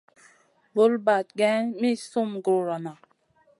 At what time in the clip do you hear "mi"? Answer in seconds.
1.79-1.91